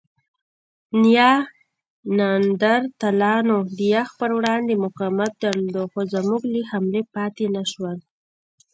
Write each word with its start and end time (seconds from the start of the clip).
نیاندرتالانو 1.03 3.57
د 3.77 3.79
یخ 3.93 4.09
پر 4.19 4.29
وړاندې 4.37 4.81
مقاومت 4.85 5.31
درلود؛ 5.43 5.89
خو 5.91 5.99
زموږ 6.13 6.41
له 6.53 6.61
حملې 6.71 7.01
پاتې 7.15 7.45
نهشول. 7.55 7.97